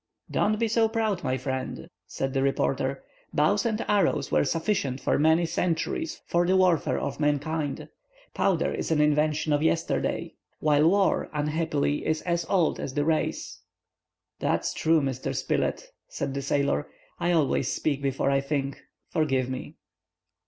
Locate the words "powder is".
8.33-8.89